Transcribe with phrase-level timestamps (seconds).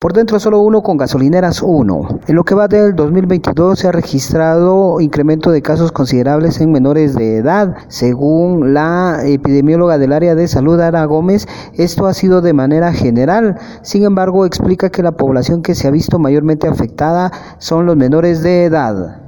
[0.00, 2.20] Por dentro solo uno con gasolineras 1.
[2.26, 7.14] En lo que va del 2022 se ha registrado incremento de casos considerables en menores
[7.14, 7.76] de edad.
[7.88, 13.58] Según la epidemióloga del área de salud, Ara Gómez, esto ha sido de manera general.
[13.82, 18.42] Sin embargo, explica que la población que se ha visto mayormente afectada son los menores
[18.42, 19.20] de edad.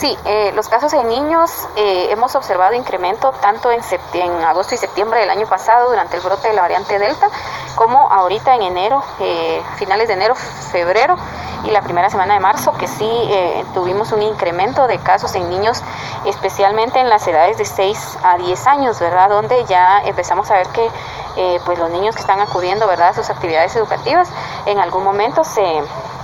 [0.00, 3.82] Sí, eh, los casos en niños eh, hemos observado incremento tanto en,
[4.42, 7.28] agosto y septiembre del año pasado durante el brote de la variante Delta,
[7.74, 10.34] como ahorita en enero, eh, finales de enero,
[10.72, 11.16] febrero
[11.64, 13.10] y la primera semana de marzo, que sí
[13.74, 15.82] tuvimos un incremento de casos en niños,
[16.24, 19.28] especialmente en las edades de 6 a 10 años, ¿verdad?
[19.28, 20.90] Donde ya empezamos a ver que
[21.66, 24.30] pues los niños que están acudiendo, ¿verdad?, a sus actividades educativas,
[24.64, 25.82] en algún momento se,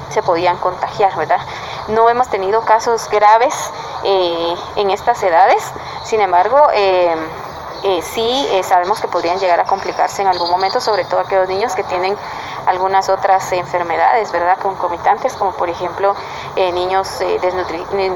[0.09, 1.41] se podían contagiar, ¿verdad?
[1.89, 3.55] No hemos tenido casos graves
[4.05, 5.63] eh, en estas edades,
[6.05, 7.15] sin embargo, eh,
[7.83, 11.49] eh, sí eh, sabemos que podrían llegar a complicarse en algún momento, sobre todo aquellos
[11.49, 12.17] niños que tienen
[12.67, 14.59] algunas otras enfermedades, ¿verdad?
[14.61, 16.17] Concomitantes, como por ejemplo
[16.57, 17.21] eh, niños,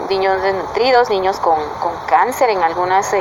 [0.09, 3.15] niños desnutridos, niños con, con cáncer en algunas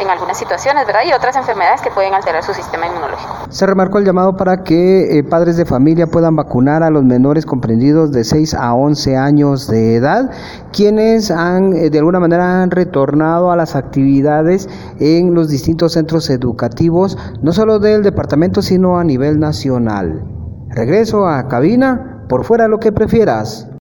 [0.00, 1.02] en algunas situaciones, ¿verdad?
[1.08, 3.34] Y otras enfermedades que pueden alterar su sistema inmunológico.
[3.48, 7.46] Se remarcó el llamado para que eh, padres de familia puedan vacunar a los menores
[7.46, 10.30] comprendidos de 6 a 11 años de edad,
[10.72, 14.68] quienes han eh, de alguna manera han retornado a las actividades
[15.00, 20.24] en los distintos centros educativos, no solo del departamento, sino a nivel nacional.
[20.70, 23.68] Regreso a cabina, por fuera lo que prefieras.